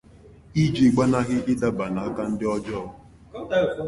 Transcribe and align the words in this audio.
iji 0.61 0.85
gbanahị 0.93 1.35
ịdaba 1.51 1.85
n'aka 1.93 2.23
ndị 2.31 2.45
ọjọọ 2.55 2.85